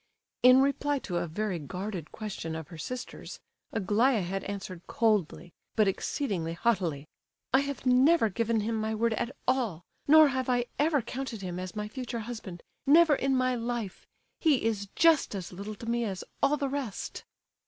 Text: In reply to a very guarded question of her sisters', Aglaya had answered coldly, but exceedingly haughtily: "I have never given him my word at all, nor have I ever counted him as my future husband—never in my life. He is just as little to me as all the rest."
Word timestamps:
In 0.41 0.63
reply 0.63 0.97
to 0.97 1.17
a 1.17 1.27
very 1.27 1.59
guarded 1.59 2.11
question 2.11 2.55
of 2.55 2.69
her 2.69 2.77
sisters', 2.79 3.39
Aglaya 3.71 4.23
had 4.23 4.43
answered 4.45 4.87
coldly, 4.87 5.53
but 5.75 5.87
exceedingly 5.87 6.53
haughtily: 6.53 7.05
"I 7.53 7.59
have 7.59 7.85
never 7.85 8.27
given 8.27 8.61
him 8.61 8.73
my 8.77 8.95
word 8.95 9.13
at 9.13 9.35
all, 9.47 9.83
nor 10.07 10.29
have 10.29 10.49
I 10.49 10.65
ever 10.79 11.03
counted 11.03 11.43
him 11.43 11.59
as 11.59 11.75
my 11.75 11.87
future 11.87 12.21
husband—never 12.21 13.13
in 13.13 13.35
my 13.35 13.53
life. 13.53 14.07
He 14.39 14.65
is 14.65 14.87
just 14.95 15.35
as 15.35 15.53
little 15.53 15.75
to 15.75 15.85
me 15.85 16.03
as 16.05 16.23
all 16.41 16.57
the 16.57 16.67
rest." 16.67 17.23